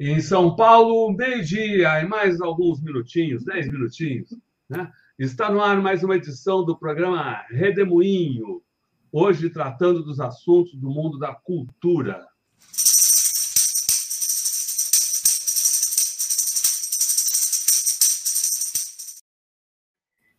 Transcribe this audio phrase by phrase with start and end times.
[0.00, 4.32] Em São Paulo, meio-dia, e mais alguns minutinhos, dez minutinhos.
[4.68, 4.88] Né?
[5.18, 8.62] Está no ar mais uma edição do programa Redemoinho,
[9.10, 12.24] hoje tratando dos assuntos do mundo da cultura.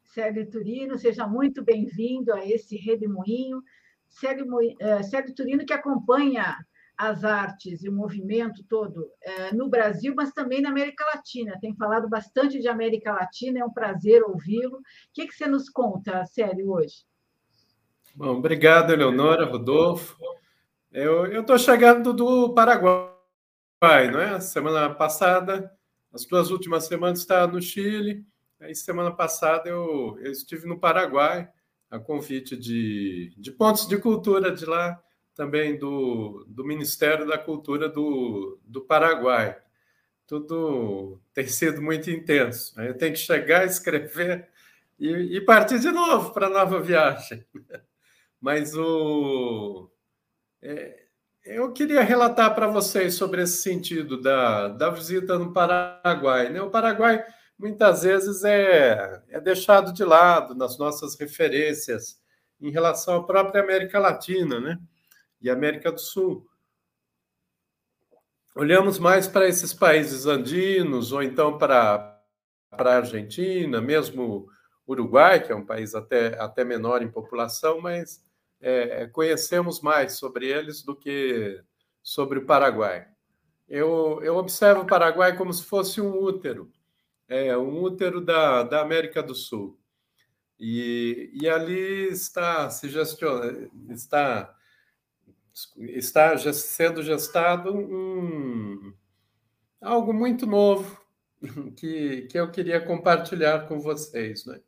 [0.05, 3.61] Célio Turino, seja muito bem-vindo a esse Redemoinho.
[4.07, 6.55] Célio, uh, Célio Turino, que acompanha
[6.99, 11.57] as artes e o movimento todo é, no Brasil, mas também na América Latina.
[11.61, 14.75] Tem falado bastante de América Latina, é um prazer ouvi-lo.
[14.75, 14.81] O
[15.13, 17.05] que, que você nos conta, Célio, hoje?
[18.13, 20.17] Bom, obrigado, Eleonora, Rodolfo.
[20.91, 24.41] Eu estou chegando do Paraguai, não é?
[24.41, 25.71] Semana passada,
[26.11, 28.25] as duas últimas semanas estava no Chile,
[28.59, 31.49] aí semana passada eu, eu estive no Paraguai,
[31.89, 35.01] a convite de, de pontos de cultura de lá,
[35.39, 39.57] também do, do Ministério da Cultura do, do Paraguai.
[40.27, 42.75] Tudo tem sido muito intenso.
[42.75, 42.89] Né?
[42.89, 44.49] Eu tenho que chegar, escrever
[44.99, 47.45] e, e partir de novo para a nova viagem.
[48.41, 49.89] Mas o,
[50.61, 51.05] é,
[51.45, 56.49] eu queria relatar para vocês sobre esse sentido da, da visita no Paraguai.
[56.49, 56.61] Né?
[56.61, 57.25] O Paraguai
[57.57, 62.21] muitas vezes é, é deixado de lado nas nossas referências
[62.59, 64.77] em relação à própria América Latina, né?
[65.41, 66.47] E América do Sul.
[68.55, 72.19] Olhamos mais para esses países andinos, ou então para,
[72.69, 74.47] para a Argentina, mesmo
[74.87, 78.25] Uruguai, que é um país até, até menor em população, mas
[78.59, 81.63] é, conhecemos mais sobre eles do que
[82.01, 83.07] sobre o Paraguai.
[83.67, 86.71] Eu, eu observo o Paraguai como se fosse um útero,
[87.27, 89.79] é, um útero da, da América do Sul.
[90.59, 94.53] E, e ali está se gestiona, está
[95.77, 98.93] está sendo gestado um,
[99.81, 100.99] algo muito novo
[101.75, 104.45] que, que eu queria compartilhar com vocês.
[104.45, 104.59] Né?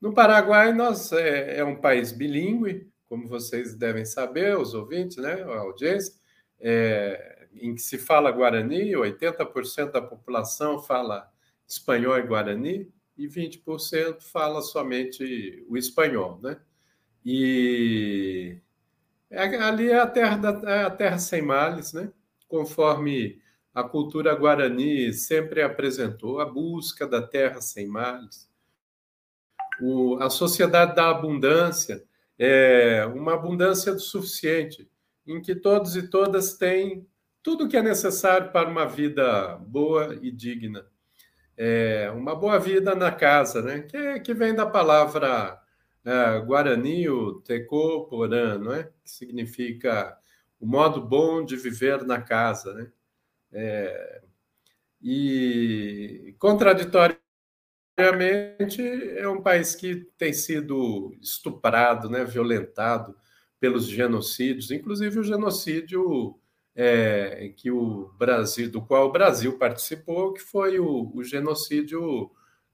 [0.00, 5.42] No Paraguai, nós é, é, um país bilíngue, como vocês devem saber, os ouvintes, né,
[5.42, 6.14] a audiência,
[6.60, 11.30] é, em que se fala Guarani, 80% da população fala
[11.66, 16.40] espanhol e Guarani, e 20% fala somente o espanhol.
[16.42, 16.58] Né?
[17.24, 18.58] E
[19.32, 22.12] ali é a terra, da, é a terra sem males, né?
[22.48, 23.40] conforme
[23.72, 28.50] a cultura guarani sempre apresentou, a busca da terra sem males.
[29.80, 32.02] O, a sociedade da abundância
[32.38, 34.90] é uma abundância do suficiente,
[35.26, 37.06] em que todos e todas têm
[37.42, 40.84] tudo o que é necessário para uma vida boa e digna.
[41.56, 43.80] É, uma boa vida na casa, né?
[43.82, 45.59] que, que vem da palavra
[46.04, 48.84] é, Guarani, o Tecoporã, não é?
[49.02, 50.16] que significa
[50.58, 52.72] o modo bom de viver na casa.
[52.74, 52.92] Né?
[53.52, 54.22] É,
[55.02, 57.20] e, contraditoriamente,
[59.16, 63.14] é um país que tem sido estuprado, né, violentado
[63.58, 66.38] pelos genocídios, inclusive o genocídio
[66.74, 72.30] é, que o Brasil, do qual o Brasil participou, que foi o, o genocídio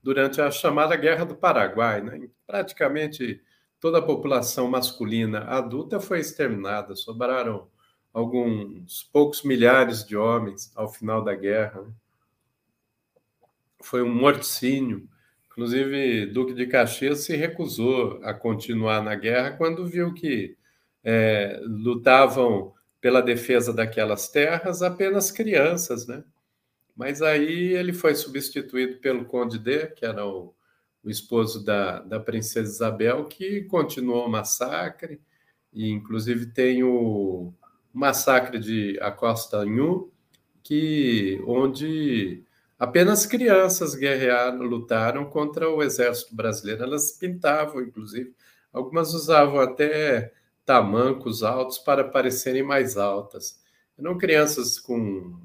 [0.07, 2.01] durante a chamada Guerra do Paraguai.
[2.01, 2.29] Né?
[2.47, 3.43] Praticamente
[3.81, 7.67] toda a população masculina adulta foi exterminada, sobraram
[8.13, 11.83] alguns poucos milhares de homens ao final da guerra.
[11.83, 11.91] Né?
[13.83, 15.09] Foi um morticínio.
[15.51, 20.57] Inclusive, Duque de Caxias se recusou a continuar na guerra quando viu que
[21.03, 26.23] é, lutavam pela defesa daquelas terras apenas crianças, né?
[26.97, 30.55] Mas aí ele foi substituído pelo Conde D, que era o,
[31.05, 35.21] o esposo da, da princesa Isabel, que continuou o massacre,
[35.73, 37.53] e inclusive tem o
[37.93, 40.11] massacre de Acosta Nhu,
[40.63, 42.43] que onde
[42.79, 46.83] apenas crianças guerrearam, lutaram contra o exército brasileiro.
[46.83, 48.35] Elas pintavam, inclusive,
[48.73, 50.33] algumas usavam até
[50.65, 53.61] tamancos altos para parecerem mais altas.
[53.99, 55.39] Eram crianças com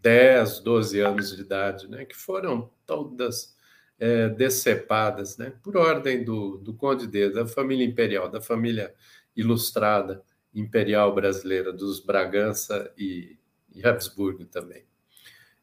[0.00, 3.56] 10, 12 anos de idade, né, que foram todas
[3.98, 8.94] é, decepadas, né, por ordem do, do Conde D, da família imperial, da família
[9.36, 10.22] ilustrada
[10.54, 13.38] imperial brasileira, dos Bragança e,
[13.74, 14.84] e Habsburgo também.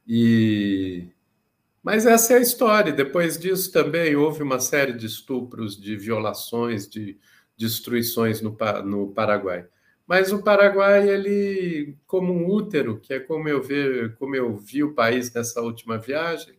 [0.07, 1.09] E
[1.87, 2.91] mas essa é a história.
[2.91, 7.17] Depois disso também houve uma série de estupros, de violações, de
[7.55, 9.65] destruições no, no Paraguai.
[10.07, 14.83] Mas o Paraguai, ele, como um útero, que é como eu, vi, como eu vi
[14.83, 16.55] o país nessa última viagem,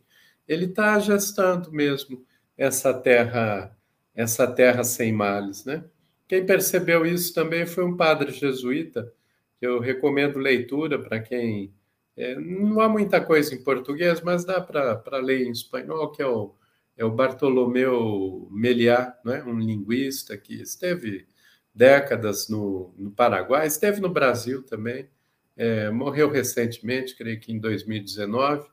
[0.46, 2.24] ele está gestando mesmo
[2.56, 3.76] essa terra,
[4.14, 5.84] essa terra sem males, né?
[6.28, 9.12] Quem percebeu isso também foi um padre jesuíta,
[9.58, 11.72] que eu recomendo leitura para quem
[12.16, 16.26] É, não há muita coisa em português, mas dá para ler em espanhol, que é
[16.26, 16.54] o,
[16.96, 19.42] é o Bartolomeu Meliá, né?
[19.44, 21.26] um linguista que esteve
[21.78, 25.08] décadas no, no Paraguai, esteve no Brasil também,
[25.56, 28.68] é, morreu recentemente, creio que em 2019,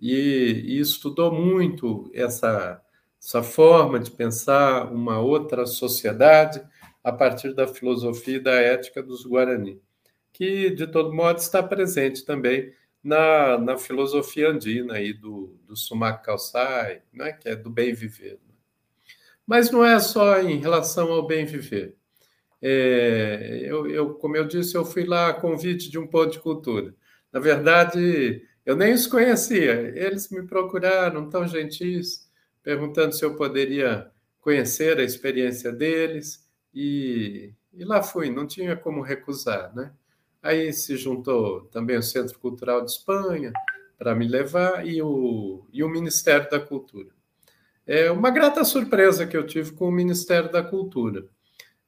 [0.00, 2.82] e, e estudou muito essa,
[3.22, 6.60] essa forma de pensar uma outra sociedade
[7.02, 9.80] a partir da filosofia e da ética dos Guarani,
[10.32, 12.72] que, de todo modo, está presente também
[13.02, 16.26] na, na filosofia andina aí do, do Sumac
[17.12, 18.40] né, que é do bem viver.
[19.46, 21.97] Mas não é só em relação ao bem viver.
[22.60, 26.40] É, eu, eu, como eu disse, eu fui lá a convite de um ponto de
[26.40, 26.94] cultura.
[27.32, 29.92] Na verdade, eu nem os conhecia.
[29.96, 32.28] Eles me procuraram, tão gentis,
[32.62, 34.10] perguntando se eu poderia
[34.40, 36.46] conhecer a experiência deles.
[36.74, 39.92] E, e lá fui, não tinha como recusar, né?
[40.42, 43.52] Aí se juntou também o Centro Cultural de Espanha
[43.98, 47.08] para me levar e o, e o Ministério da Cultura.
[47.86, 51.26] É uma grata surpresa que eu tive com o Ministério da Cultura.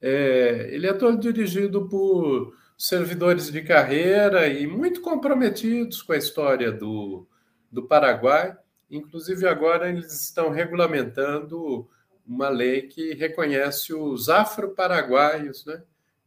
[0.00, 6.72] É, ele é todo dirigido por servidores de carreira e muito comprometidos com a história
[6.72, 7.26] do,
[7.70, 8.56] do Paraguai.
[8.90, 11.88] Inclusive, agora eles estão regulamentando
[12.26, 15.82] uma lei que reconhece os afro-paraguaios, né?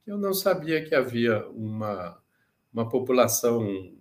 [0.06, 2.18] Eu não sabia que havia uma,
[2.74, 3.92] uma população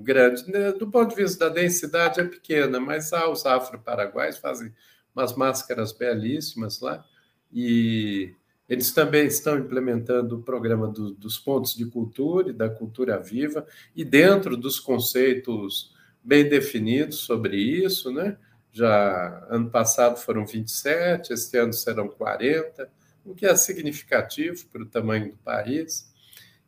[0.00, 0.50] grande.
[0.50, 0.72] Né?
[0.72, 4.74] Do ponto de vista da densidade, é pequena, mas há os afro-paraguaios, fazem
[5.14, 7.04] umas máscaras belíssimas lá,
[7.52, 8.34] e
[8.68, 13.66] eles também estão implementando o programa do, dos pontos de cultura e da cultura viva,
[13.94, 18.36] e dentro dos conceitos bem definidos sobre isso, né?
[18.72, 22.90] Já ano passado foram 27, este ano serão 40,
[23.24, 26.12] o que é significativo para o tamanho do país.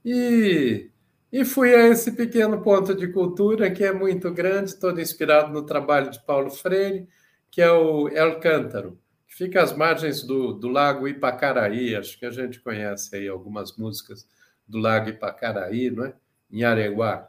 [0.05, 0.91] E,
[1.33, 5.65] e fui a esse pequeno ponto de cultura que é muito grande, todo inspirado no
[5.65, 7.09] trabalho de Paulo Freire,
[7.51, 8.99] que é o El Cântaro,
[9.37, 11.95] fica às margens do, do Lago Ipacaraí.
[11.95, 14.27] Acho que a gente conhece aí algumas músicas
[14.67, 16.15] do Lago Ipacaraí, não é?
[16.51, 17.29] em Areguá.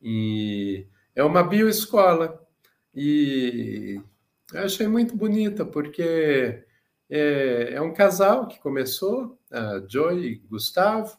[0.00, 2.40] E é uma bioescola.
[2.94, 4.00] E
[4.54, 6.62] eu achei muito bonita, porque
[7.10, 11.18] é, é um casal que começou, a Joy e Gustavo,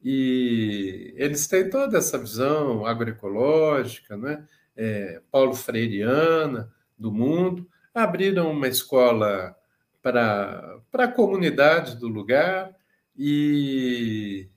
[0.00, 4.46] e eles têm toda essa visão agroecológica, né?
[4.76, 9.56] É, Paulo Freireana do mundo, abriram uma escola
[10.02, 12.74] para a comunidade do lugar
[13.16, 14.48] e,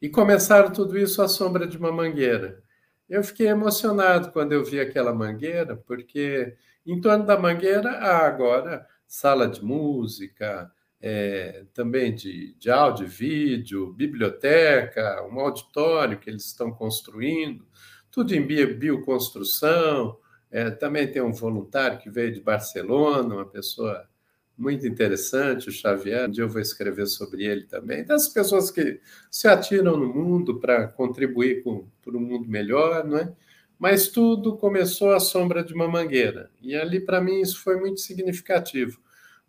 [0.00, 2.62] e começaram tudo isso à sombra de uma mangueira.
[3.08, 6.56] Eu fiquei emocionado quando eu vi aquela mangueira, porque
[6.86, 13.08] em torno da mangueira há agora sala de música, é, também de, de áudio e
[13.08, 17.66] vídeo, biblioteca, um auditório que eles estão construindo,
[18.10, 20.16] tudo em bioconstrução.
[20.50, 24.08] É, também tem um voluntário que veio de Barcelona, uma pessoa
[24.56, 26.28] muito interessante, o Xavier.
[26.28, 28.04] Um dia eu vou escrever sobre ele também.
[28.04, 29.00] Das pessoas que
[29.30, 33.32] se atiram no mundo para contribuir com, para um mundo melhor, não é?
[33.78, 36.50] Mas tudo começou à sombra de uma mangueira.
[36.60, 39.00] E ali, para mim, isso foi muito significativo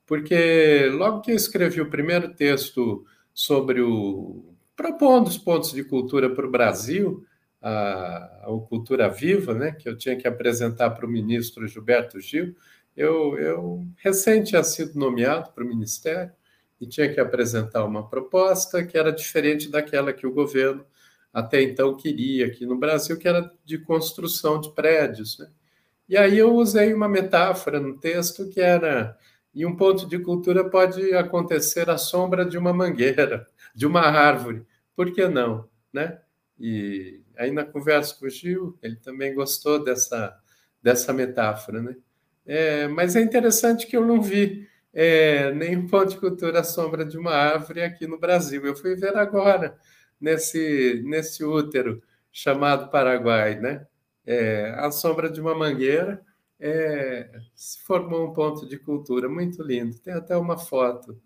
[0.06, 4.54] porque logo que eu escrevi o primeiro texto sobre o.
[4.76, 7.26] propondo os pontos de cultura para o Brasil,
[7.62, 12.56] a, a Cultura Viva, né, que eu tinha que apresentar para o ministro Gilberto Gil,
[12.96, 16.32] eu, eu recém tinha sido nomeado para o ministério
[16.80, 20.86] e tinha que apresentar uma proposta que era diferente daquela que o governo
[21.34, 25.40] até então queria aqui no Brasil, que era de construção de prédios.
[25.40, 25.50] Né?
[26.08, 29.18] E aí eu usei uma metáfora no texto que era
[29.56, 34.66] e um ponto de cultura pode acontecer à sombra de uma mangueira, de uma árvore.
[34.96, 35.70] Por que não?
[35.92, 36.20] Né?
[36.60, 40.36] E aí na conversa com o Gil, ele também gostou dessa,
[40.82, 41.82] dessa metáfora.
[41.82, 41.96] Né?
[42.46, 47.06] É, mas é interessante que eu não vi é, nenhum ponto de cultura à sombra
[47.06, 48.66] de uma árvore aqui no Brasil.
[48.66, 49.78] Eu fui ver agora,
[50.20, 53.86] nesse, nesse útero chamado Paraguai, né?
[54.26, 56.24] É, à sombra de uma mangueira,
[56.60, 60.00] é, se formou um ponto de cultura muito lindo.
[60.00, 61.20] Tem até uma foto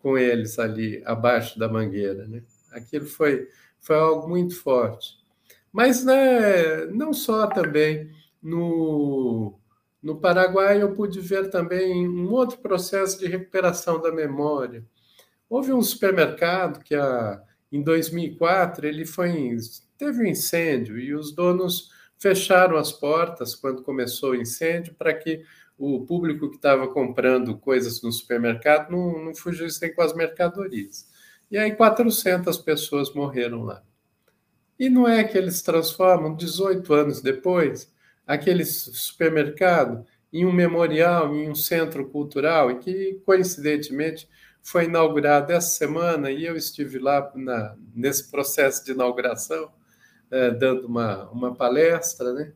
[0.00, 2.26] com eles ali abaixo da mangueira.
[2.26, 2.42] Né?
[2.72, 3.48] Aquilo foi,
[3.78, 5.20] foi algo muito forte.
[5.72, 8.10] Mas né, não só também
[8.42, 9.59] no,
[10.02, 14.84] no Paraguai, eu pude ver também um outro processo de recuperação da memória.
[15.48, 19.56] Houve um supermercado que, a, em 2004, ele foi,
[19.98, 25.42] teve um incêndio e os donos fecharam as portas quando começou o incêndio para que
[25.78, 31.08] o público que estava comprando coisas no supermercado não, não fugisse com as mercadorias.
[31.50, 33.82] E aí 400 pessoas morreram lá.
[34.78, 37.90] E não é que eles transformam, 18 anos depois,
[38.30, 44.28] aquele supermercado em um memorial, em um centro cultural, e que, coincidentemente,
[44.62, 49.72] foi inaugurado essa semana, e eu estive lá na, nesse processo de inauguração,
[50.30, 52.52] é, dando uma, uma palestra, né?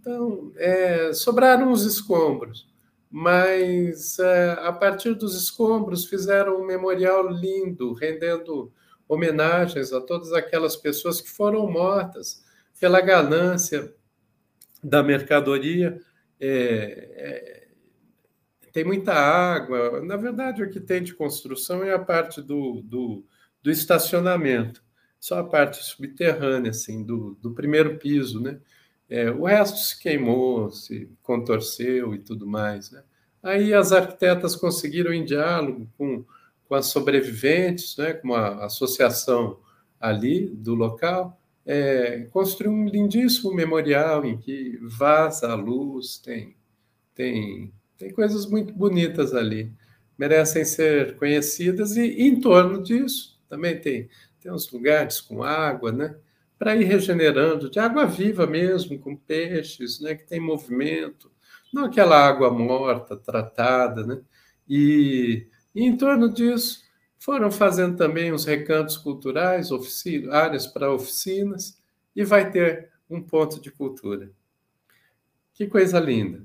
[0.00, 2.68] Então, é, sobraram os escombros,
[3.10, 8.72] mas é, a partir dos escombros fizeram um memorial lindo, rendendo
[9.08, 12.44] homenagens a todas aquelas pessoas que foram mortas
[12.78, 13.92] pela ganância
[14.82, 16.00] da mercadoria.
[16.40, 16.48] É,
[17.16, 17.68] é,
[18.72, 20.00] tem muita água.
[20.02, 23.24] Na verdade, o que tem de construção é a parte do, do,
[23.62, 24.82] do estacionamento,
[25.18, 28.60] só a parte subterrânea, assim, do, do primeiro piso, né?
[29.08, 32.90] É, o resto se queimou, se contorceu e tudo mais.
[32.90, 33.02] Né?
[33.42, 36.24] Aí as arquitetas conseguiram, em diálogo com,
[36.68, 39.58] com as sobreviventes, né, com a associação
[39.98, 41.37] ali do local,
[41.68, 46.56] é, construir um lindíssimo memorial em que vaza a luz, tem,
[47.14, 49.70] tem, tem coisas muito bonitas ali,
[50.16, 54.08] merecem ser conhecidas, e, e em torno disso também tem,
[54.40, 56.16] tem uns lugares com água, né?
[56.58, 61.30] para ir regenerando, de água viva mesmo, com peixes, né, que tem movimento,
[61.72, 64.20] não aquela água morta, tratada, né?
[64.68, 66.82] E, e em torno disso
[67.18, 71.78] foram fazendo também os recantos culturais, oficina, áreas para oficinas,
[72.14, 74.30] e vai ter um ponto de cultura.
[75.52, 76.44] Que coisa linda!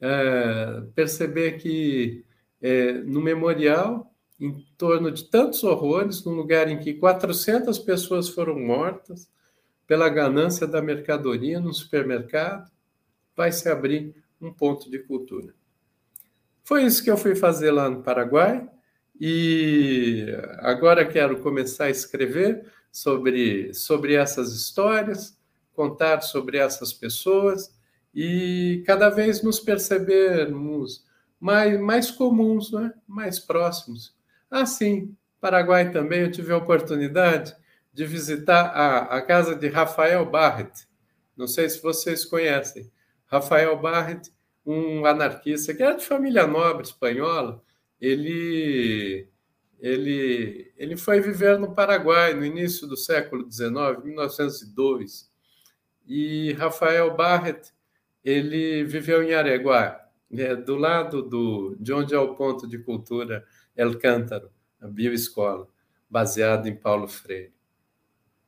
[0.00, 2.24] É, perceber que
[2.60, 8.58] é, no memorial, em torno de tantos horrores, num lugar em que 400 pessoas foram
[8.58, 9.28] mortas,
[9.86, 12.70] pela ganância da mercadoria no supermercado,
[13.36, 15.54] vai se abrir um ponto de cultura.
[16.62, 18.66] Foi isso que eu fui fazer lá no Paraguai
[19.20, 20.26] e
[20.58, 25.36] agora quero começar a escrever sobre, sobre essas histórias,
[25.74, 27.74] contar sobre essas pessoas
[28.14, 31.04] e cada vez nos percebermos
[31.40, 32.92] mais, mais comuns, né?
[33.06, 34.14] mais próximos.
[34.50, 37.54] Assim, Paraguai também eu tive a oportunidade
[37.92, 40.72] de visitar a, a casa de Rafael Barret.
[41.36, 42.90] Não sei se vocês conhecem.
[43.26, 44.32] Rafael Barret,
[44.64, 47.62] um anarquista que era de família nobre espanhola,
[48.06, 49.28] ele,
[49.80, 55.30] ele, ele foi viver no Paraguai no início do século XIX, 1902.
[56.06, 57.72] E Rafael Barret,
[58.24, 60.00] ele viveu em Areguá,
[60.32, 63.44] é, do lado do, de onde é o ponto de cultura
[63.76, 65.68] El Cântaro, a bioescola,
[66.10, 67.54] baseado em Paulo Freire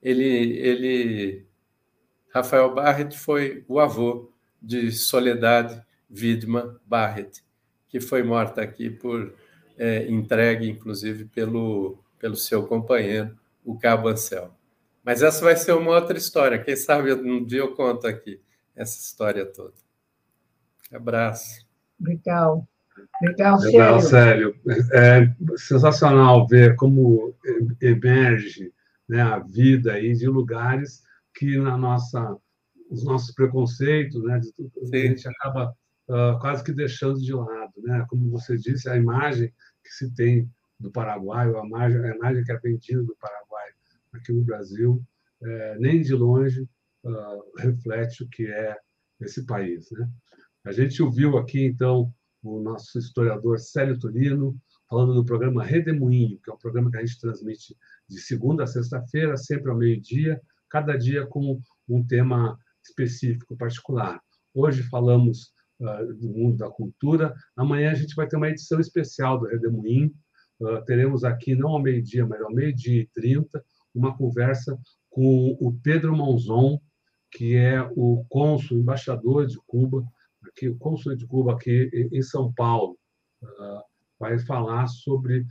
[0.06, 1.46] ele, ele
[2.32, 4.32] Rafael Barrett foi o avô
[4.62, 7.42] de Soledade Widman Barrett,
[7.88, 9.34] que foi morta aqui por
[9.76, 14.54] é, entregue, inclusive, pelo, pelo seu companheiro, o Cabo Anselmo.
[15.04, 16.58] Mas essa vai ser uma outra história.
[16.58, 18.40] Quem sabe um dia eu conto aqui
[18.74, 19.74] essa história toda.
[20.92, 21.66] Abraço.
[22.00, 22.66] Legal.
[23.22, 24.54] Legal, Legal Célio.
[24.92, 27.34] É sensacional ver como
[27.80, 28.72] emerge
[29.08, 31.02] né, a vida aí de lugares
[31.34, 32.36] que na nossa
[32.90, 35.74] os nossos preconceitos, né, a gente acaba
[36.08, 38.04] uh, quase que deixando de lado, né?
[38.08, 39.52] Como você disse, a imagem
[39.82, 43.68] que se tem do Paraguai, a imagem, a imagem que é vendida do Paraguai
[44.12, 45.02] aqui no Brasil,
[45.42, 46.68] é, nem de longe
[47.04, 48.76] uh, reflete o que é
[49.20, 50.08] esse país, né?
[50.64, 54.56] A gente ouviu aqui então o nosso historiador Célio Turino
[54.88, 57.76] falando no programa Redemoinho, que é um programa que a gente transmite
[58.08, 64.20] de segunda a sexta-feira, sempre ao meio-dia, cada dia com um tema específico, particular.
[64.54, 69.38] Hoje falamos uh, do mundo da cultura, amanhã a gente vai ter uma edição especial
[69.38, 70.12] do Redemoinho.
[70.60, 73.64] Uh, teremos aqui, não ao meio-dia, mas ao meio-dia e trinta,
[73.94, 74.78] uma conversa
[75.10, 76.80] com o Pedro Monzon,
[77.30, 80.04] que é o cônsul, embaixador de Cuba,
[80.46, 82.98] aqui, o cônsul de Cuba aqui em São Paulo.
[83.42, 83.82] Uh,
[84.18, 85.46] vai falar sobre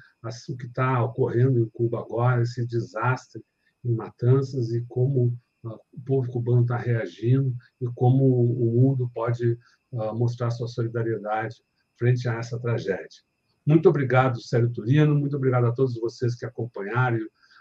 [0.50, 3.44] o que está ocorrendo em Cuba agora, esse desastre
[3.84, 9.58] em Matanças e como o povo cubano está reagindo e como o mundo pode
[9.92, 11.56] uh, mostrar sua solidariedade
[11.98, 13.24] frente a essa tragédia.
[13.66, 17.20] Muito obrigado, Célio Turino, muito obrigado a todos vocês que acompanharam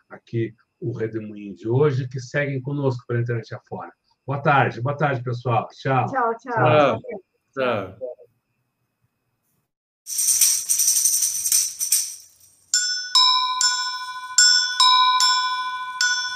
[0.08, 3.92] aqui o Redemoinho de hoje, que seguem conosco pela internet afora.
[4.26, 5.66] Boa tarde, boa tarde, pessoal.
[5.68, 6.06] Tchau.
[6.06, 7.00] Tchau, tchau.
[7.54, 7.96] tchau.
[10.04, 10.43] tchau.